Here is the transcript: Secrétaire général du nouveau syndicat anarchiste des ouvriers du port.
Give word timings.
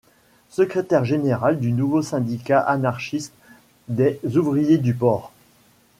Secrétaire 0.49 1.05
général 1.05 1.59
du 1.59 1.71
nouveau 1.73 2.01
syndicat 2.01 2.59
anarchiste 2.59 3.33
des 3.87 4.19
ouvriers 4.35 4.79
du 4.79 4.95
port. 4.95 5.31